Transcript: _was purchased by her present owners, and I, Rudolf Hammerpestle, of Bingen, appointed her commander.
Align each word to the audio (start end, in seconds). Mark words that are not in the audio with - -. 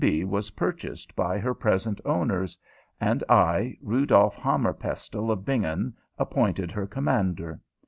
_was 0.27 0.49
purchased 0.57 1.15
by 1.15 1.37
her 1.37 1.53
present 1.53 2.01
owners, 2.05 2.57
and 2.99 3.23
I, 3.29 3.77
Rudolf 3.83 4.33
Hammerpestle, 4.35 5.29
of 5.29 5.45
Bingen, 5.45 5.93
appointed 6.17 6.71
her 6.71 6.87
commander. 6.87 7.61